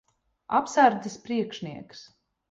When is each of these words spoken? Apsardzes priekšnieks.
Apsardzes 0.59 1.17
priekšnieks. 1.27 2.01